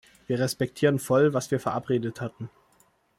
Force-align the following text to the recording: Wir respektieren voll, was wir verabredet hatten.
Wir 0.25 0.39
respektieren 0.39 0.97
voll, 0.97 1.35
was 1.35 1.51
wir 1.51 1.59
verabredet 1.59 2.21
hatten. 2.21 2.49